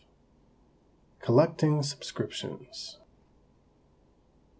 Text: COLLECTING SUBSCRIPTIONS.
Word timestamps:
COLLECTING 1.19 1.83
SUBSCRIPTIONS. 1.83 2.97